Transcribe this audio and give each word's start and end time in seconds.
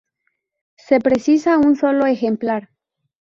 Se 0.77 0.99
precisa 0.99 1.59
un 1.59 1.75
solo 1.75 2.07
ejemplar. 2.07 2.71